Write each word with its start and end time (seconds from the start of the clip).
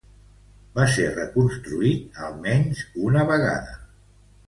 Va 0.79 0.85
ser 0.93 1.05
reconstruït 1.17 2.19
almenys 2.31 2.85
una 3.11 3.31
vegada. 3.37 3.81